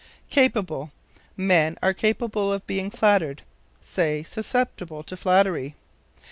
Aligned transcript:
Capable. 0.31 0.89
"Men 1.37 1.77
are 1.83 1.93
capable 1.93 2.51
of 2.51 2.65
being 2.65 2.89
flattered." 2.89 3.43
Say, 3.81 4.23
susceptible 4.23 5.03
to 5.03 5.15
flattery. 5.15 5.75